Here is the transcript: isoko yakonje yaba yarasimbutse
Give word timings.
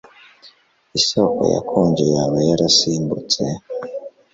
isoko 0.99 1.41
yakonje 1.53 2.03
yaba 2.13 2.37
yarasimbutse 2.49 3.41